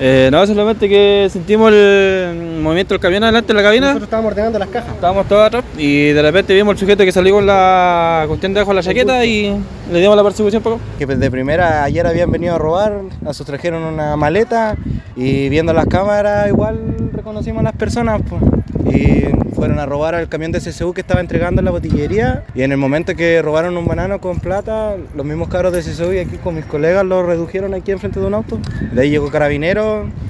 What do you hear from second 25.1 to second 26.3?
los mismos cabros de CSU y